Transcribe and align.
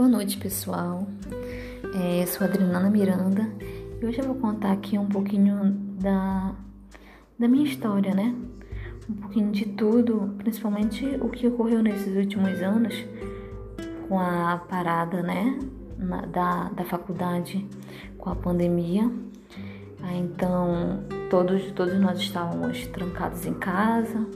noite, 0.00 0.38
pessoal. 0.38 1.06
É, 1.94 2.24
sou 2.26 2.46
Adriana 2.46 2.88
Miranda 2.88 3.48
e 4.00 4.06
hoje 4.06 4.18
eu 4.20 4.24
vou 4.24 4.36
contar 4.36 4.72
aqui 4.72 4.98
um 4.98 5.06
pouquinho 5.06 5.70
da, 6.00 6.54
da 7.38 7.46
minha 7.46 7.64
história, 7.64 8.14
né? 8.14 8.34
Um 9.08 9.14
pouquinho 9.14 9.52
de 9.52 9.66
tudo, 9.66 10.34
principalmente 10.38 11.04
o 11.20 11.28
que 11.28 11.46
ocorreu 11.46 11.82
nesses 11.82 12.16
últimos 12.16 12.60
anos 12.62 12.94
com 14.08 14.18
a 14.18 14.56
parada, 14.68 15.22
né? 15.22 15.58
Na, 15.98 16.22
da, 16.22 16.68
da 16.70 16.84
faculdade 16.84 17.64
com 18.18 18.30
a 18.30 18.34
pandemia. 18.34 19.08
Então, 20.14 21.04
todos, 21.30 21.70
todos 21.72 21.94
nós 22.00 22.18
estávamos 22.18 22.86
trancados 22.88 23.46
em 23.46 23.54
casa, 23.54 24.26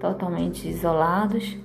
totalmente 0.00 0.66
isolados. 0.66 1.58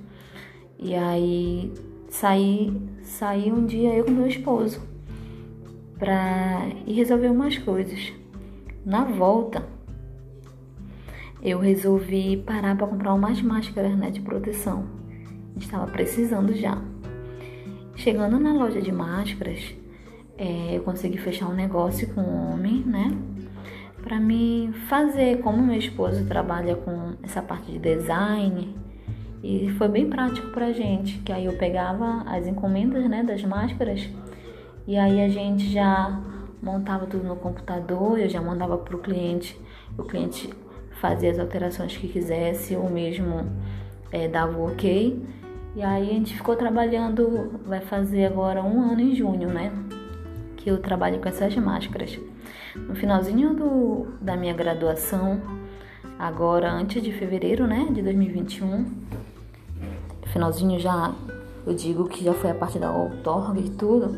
E 0.78 0.94
aí 0.94 1.72
saí, 2.20 2.72
saí 3.02 3.52
um 3.52 3.66
dia 3.66 3.94
eu 3.94 4.04
com 4.04 4.10
meu 4.10 4.26
esposo 4.26 4.80
para 5.98 6.66
ir 6.86 6.94
resolver 6.94 7.28
umas 7.28 7.58
coisas. 7.58 8.12
Na 8.84 9.04
volta, 9.04 9.62
eu 11.42 11.58
resolvi 11.58 12.38
parar 12.38 12.76
para 12.76 12.86
comprar 12.86 13.12
umas 13.12 13.42
máscaras 13.42 13.96
né, 13.96 14.10
de 14.10 14.20
proteção. 14.20 14.86
Estava 15.56 15.86
precisando 15.86 16.54
já. 16.54 16.80
Chegando 17.94 18.38
na 18.38 18.52
loja 18.52 18.80
de 18.80 18.92
máscaras, 18.92 19.74
é, 20.38 20.76
eu 20.76 20.82
consegui 20.82 21.18
fechar 21.18 21.48
um 21.48 21.54
negócio 21.54 22.12
com 22.14 22.20
um 22.20 22.52
homem, 22.52 22.82
né? 22.84 23.10
Para 24.02 24.20
me 24.20 24.70
fazer, 24.88 25.40
como 25.40 25.62
meu 25.62 25.78
esposo 25.78 26.24
trabalha 26.26 26.76
com 26.76 27.14
essa 27.22 27.42
parte 27.42 27.72
de 27.72 27.78
design, 27.78 28.74
e 29.46 29.70
foi 29.78 29.86
bem 29.86 30.10
prático 30.10 30.48
pra 30.48 30.72
gente, 30.72 31.18
que 31.18 31.30
aí 31.30 31.44
eu 31.44 31.52
pegava 31.52 32.24
as 32.26 32.48
encomendas, 32.48 33.08
né, 33.08 33.22
das 33.22 33.44
máscaras, 33.44 34.08
e 34.88 34.96
aí 34.96 35.20
a 35.20 35.28
gente 35.28 35.70
já 35.70 36.20
montava 36.60 37.06
tudo 37.06 37.22
no 37.22 37.36
computador, 37.36 38.18
eu 38.18 38.28
já 38.28 38.42
mandava 38.42 38.76
pro 38.76 38.98
cliente, 38.98 39.56
o 39.96 40.02
cliente 40.02 40.50
fazia 41.00 41.30
as 41.30 41.38
alterações 41.38 41.96
que 41.96 42.08
quisesse, 42.08 42.74
ou 42.74 42.90
mesmo 42.90 43.46
é, 44.10 44.26
dava 44.26 44.58
o 44.58 44.66
ok. 44.66 45.24
E 45.76 45.82
aí 45.82 46.10
a 46.10 46.12
gente 46.12 46.34
ficou 46.34 46.56
trabalhando, 46.56 47.60
vai 47.64 47.80
fazer 47.80 48.26
agora 48.26 48.62
um 48.64 48.80
ano 48.80 49.00
em 49.00 49.14
junho, 49.14 49.48
né? 49.48 49.70
Que 50.56 50.70
eu 50.70 50.78
trabalho 50.78 51.20
com 51.20 51.28
essas 51.28 51.54
máscaras. 51.56 52.18
No 52.74 52.94
finalzinho 52.96 53.54
do, 53.54 54.06
da 54.20 54.36
minha 54.36 54.54
graduação, 54.54 55.40
agora 56.18 56.72
antes 56.72 57.02
de 57.02 57.12
fevereiro, 57.12 57.66
né, 57.66 57.86
de 57.92 58.02
2021, 58.02 58.86
finalzinho 60.36 60.78
já, 60.78 61.14
eu 61.66 61.74
digo 61.74 62.06
que 62.06 62.22
já 62.22 62.34
foi 62.34 62.50
a 62.50 62.54
parte 62.54 62.78
da 62.78 62.92
outorga 62.92 63.58
e 63.58 63.70
tudo, 63.70 64.14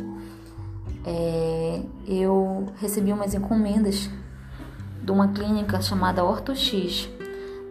é, 1.06 1.80
eu 2.08 2.66
recebi 2.80 3.12
umas 3.12 3.34
encomendas 3.34 4.10
de 5.00 5.12
uma 5.12 5.28
clínica 5.28 5.80
chamada 5.80 6.24
OrtoX. 6.24 7.08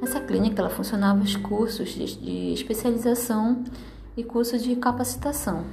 Nessa 0.02 0.22
clínica 0.22 0.62
ela 0.62 0.70
funcionava 0.70 1.22
os 1.22 1.36
cursos 1.36 1.90
de, 1.90 2.18
de 2.18 2.54
especialização 2.54 3.66
e 4.16 4.24
cursos 4.24 4.64
de 4.64 4.76
capacitação. 4.78 5.66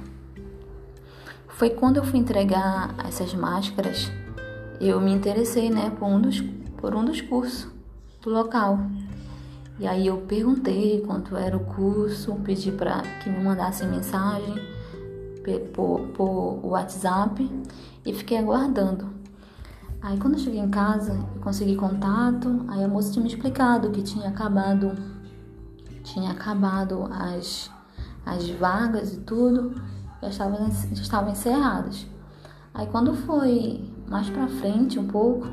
Foi 1.47 1.69
quando 1.69 1.95
eu 1.97 2.03
fui 2.03 2.19
entregar 2.19 2.93
essas 3.07 3.33
máscaras, 3.33 4.11
eu 4.81 4.99
me 4.99 5.13
interessei, 5.13 5.69
né, 5.69 5.93
por 5.97 6.07
um 6.07 6.19
dos, 6.19 6.41
por 6.75 6.93
um 6.93 7.05
dos 7.05 7.21
cursos 7.21 7.69
do 8.21 8.29
local. 8.29 8.79
E 9.77 9.85
aí 9.85 10.07
eu 10.07 10.17
perguntei 10.17 11.01
quanto 11.01 11.35
era 11.35 11.55
o 11.55 11.59
curso, 11.59 12.33
pedi 12.43 12.71
para 12.71 13.01
que 13.21 13.29
me 13.29 13.43
mandassem 13.43 13.89
mensagem 13.89 14.55
por, 15.73 16.07
por 16.09 16.59
WhatsApp 16.65 17.49
e 18.05 18.13
fiquei 18.13 18.37
aguardando. 18.37 19.13
Aí 20.01 20.17
quando 20.17 20.35
eu 20.35 20.39
cheguei 20.39 20.59
em 20.59 20.69
casa, 20.69 21.13
eu 21.35 21.41
consegui 21.41 21.75
contato, 21.75 22.65
aí 22.69 22.83
a 22.83 22.87
moça 22.87 23.11
tinha 23.11 23.23
me 23.23 23.29
explicado 23.29 23.89
que 23.91 24.01
tinha 24.01 24.29
acabado 24.29 24.95
tinha 26.05 26.31
acabado 26.31 27.09
as, 27.11 27.71
as 28.25 28.47
vagas 28.51 29.13
e 29.13 29.17
tudo, 29.21 29.75
já 30.21 30.29
estavam, 30.29 30.71
já 30.71 31.01
estavam 31.01 31.31
encerradas. 31.31 32.07
Aí 32.73 32.87
quando 32.87 33.13
foi 33.13 33.83
mais 34.07 34.29
pra 34.29 34.47
frente 34.47 34.99
um 34.99 35.07
pouco, 35.07 35.47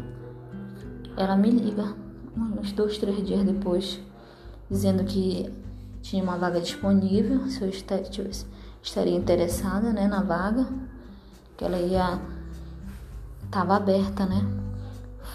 ela 1.16 1.36
me 1.36 1.50
liga, 1.50 1.94
uns 2.36 2.72
dois, 2.72 2.98
três 2.98 3.26
dias 3.26 3.44
depois, 3.44 4.00
dizendo 4.72 5.04
que 5.04 5.52
tinha 6.00 6.24
uma 6.24 6.38
vaga 6.38 6.58
disponível, 6.58 7.46
se 7.46 7.62
eu 7.62 7.68
estaria 8.82 9.14
interessada 9.14 9.92
né, 9.92 10.08
na 10.08 10.22
vaga, 10.22 10.66
que 11.56 11.62
ela 11.62 11.78
ia 11.78 12.18
estava 13.44 13.76
aberta, 13.76 14.24
né? 14.24 14.46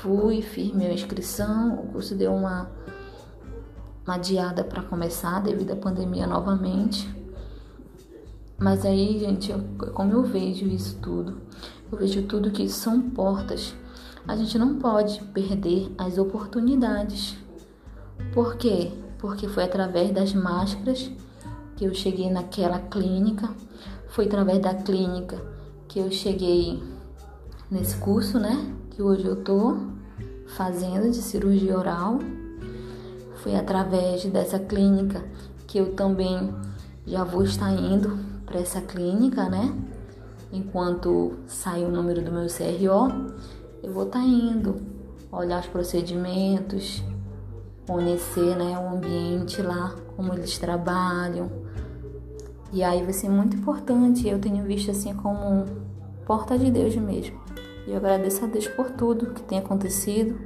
Fui, 0.02 0.42
fiz 0.42 0.74
minha 0.74 0.92
inscrição, 0.92 1.76
o 1.76 1.88
curso 1.90 2.16
deu 2.16 2.34
uma, 2.34 2.68
uma 4.04 4.16
adiada 4.16 4.64
para 4.64 4.82
começar 4.82 5.40
devido 5.40 5.72
à 5.72 5.76
pandemia 5.76 6.26
novamente. 6.26 7.08
Mas 8.58 8.84
aí, 8.84 9.20
gente, 9.20 9.52
eu, 9.52 9.64
como 9.94 10.14
eu 10.14 10.24
vejo 10.24 10.66
isso 10.66 10.98
tudo, 11.00 11.38
eu 11.92 11.98
vejo 11.98 12.24
tudo 12.24 12.50
que 12.50 12.68
são 12.68 13.00
portas. 13.12 13.76
A 14.28 14.36
gente 14.36 14.58
não 14.58 14.80
pode 14.80 15.24
perder 15.26 15.94
as 15.96 16.18
oportunidades. 16.18 17.38
Por 18.34 18.58
quê? 18.58 18.92
Porque 19.20 19.48
foi 19.48 19.64
através 19.64 20.12
das 20.12 20.34
máscaras 20.34 21.10
que 21.76 21.86
eu 21.86 21.94
cheguei 21.94 22.30
naquela 22.30 22.80
clínica, 22.80 23.50
foi 24.10 24.26
através 24.26 24.60
da 24.60 24.74
clínica 24.74 25.42
que 25.88 26.00
eu 26.00 26.12
cheguei 26.12 26.82
nesse 27.70 27.98
curso, 27.98 28.40
né? 28.40 28.74
Que 28.92 29.02
hoje 29.02 29.26
eu 29.26 29.36
tô 29.44 29.78
fazendo 30.48 31.10
de 31.12 31.18
cirurgia 31.18 31.78
oral. 31.78 32.20
Foi 33.44 33.56
através 33.56 34.26
dessa 34.26 34.60
clínica 34.60 35.24
que 35.68 35.78
eu 35.78 35.94
também 35.94 36.54
já 37.06 37.24
vou 37.24 37.44
estar 37.44 37.72
indo 37.72 38.18
para 38.46 38.60
essa 38.60 38.82
clínica, 38.82 39.50
né? 39.50 39.74
Enquanto 40.52 41.34
sai 41.46 41.84
o 41.84 41.90
número 41.90 42.22
do 42.22 42.32
meu 42.32 42.48
CRO, 42.48 43.34
eu 43.84 43.92
vou 43.94 44.08
estar 44.08 44.24
indo 44.24 44.82
olhar 45.32 45.60
os 45.60 45.68
procedimentos, 45.68 47.04
conhecer 47.88 48.56
né, 48.56 48.78
o 48.78 48.96
ambiente 48.96 49.62
lá, 49.62 49.96
como 50.16 50.34
eles 50.34 50.58
trabalham. 50.58 51.50
E 52.72 52.84
aí 52.84 53.02
vai 53.02 53.14
ser 53.14 53.30
muito 53.30 53.56
importante. 53.56 54.28
Eu 54.28 54.40
tenho 54.40 54.64
visto 54.66 54.92
assim 54.92 55.14
como 55.16 55.66
porta 56.26 56.58
de 56.58 56.70
Deus 56.70 56.96
mesmo. 56.98 57.40
E 57.88 57.92
eu 57.92 57.98
agradeço 57.98 58.44
a 58.44 58.48
Deus 58.48 58.68
por 58.68 58.92
tudo 58.92 59.34
que 59.34 59.42
tem 59.42 59.60
acontecido. 59.60 60.38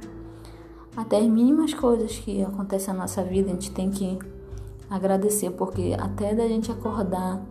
Até 0.96 1.18
as 1.18 1.26
mínimas 1.26 1.74
coisas 1.74 2.16
que 2.18 2.42
acontecem 2.42 2.94
na 2.94 3.00
nossa 3.00 3.24
vida, 3.24 3.50
a 3.50 3.54
gente 3.54 3.72
tem 3.72 3.90
que 3.90 4.18
agradecer, 4.88 5.50
porque 5.50 5.96
até 5.98 6.34
da 6.34 6.46
gente 6.46 6.70
acordar 6.70 7.42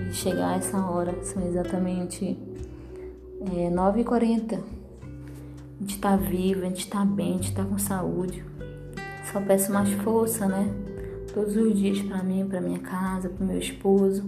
e 0.00 0.12
chegar 0.12 0.50
a 0.50 0.56
essa 0.56 0.78
hora, 0.78 1.24
são 1.24 1.42
exatamente 1.46 2.36
é, 3.40 3.70
9h40. 3.70 4.58
A 4.58 5.80
gente 5.80 5.98
tá 5.98 6.16
vivo, 6.16 6.62
a 6.62 6.64
gente 6.64 6.88
tá 6.88 7.04
bem, 7.04 7.30
a 7.30 7.36
gente 7.36 7.54
tá 7.54 7.64
com 7.64 7.78
saúde. 7.78 8.44
Só 9.32 9.40
peço 9.40 9.72
mais 9.72 9.90
força, 9.92 10.46
né? 10.46 10.66
Todos 11.34 11.54
os 11.54 11.78
dias 11.78 12.00
para 12.00 12.22
mim, 12.22 12.46
para 12.48 12.60
minha 12.60 12.78
casa, 12.78 13.28
para 13.28 13.44
meu 13.44 13.58
esposo. 13.58 14.24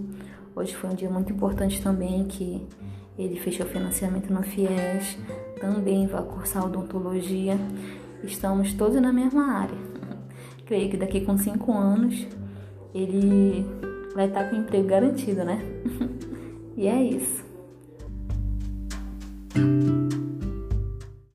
Hoje 0.55 0.75
foi 0.75 0.91
um 0.91 0.93
dia 0.93 1.09
muito 1.09 1.33
importante 1.33 1.81
também 1.81 2.25
que 2.25 2.67
ele 3.17 3.39
fechou 3.39 3.65
financiamento 3.65 4.31
no 4.31 4.43
FIES, 4.43 5.17
também 5.59 6.05
vai 6.05 6.23
cursar 6.23 6.65
odontologia. 6.65 7.57
Estamos 8.23 8.73
todos 8.73 9.01
na 9.01 9.11
mesma 9.11 9.51
área. 9.53 9.77
Creio 10.65 10.89
que 10.89 10.97
daqui 10.97 11.21
com 11.21 11.35
cinco 11.37 11.73
anos 11.73 12.27
ele 12.93 13.65
vai 14.13 14.27
estar 14.27 14.49
com 14.49 14.55
emprego 14.55 14.87
garantido, 14.87 15.43
né? 15.43 15.59
e 16.77 16.87
é 16.87 17.03
isso. 17.03 17.43